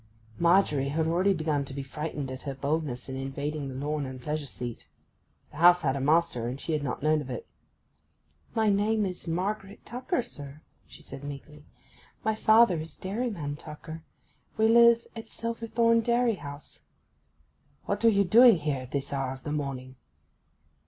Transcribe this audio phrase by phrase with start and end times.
[0.39, 4.19] Margery had already begun to be frightened at her boldness in invading the lawn and
[4.19, 4.87] pleasure seat.
[5.51, 7.45] The house had a master, and she had not known of it.
[8.55, 11.65] 'My name is Margaret Tucker, sir,' she said meekly.
[12.25, 14.01] 'My father is Dairyman Tucker.
[14.57, 16.81] We live at Silverthorn Dairy house.'
[17.85, 19.97] 'What were you doing here at this hour of the morning?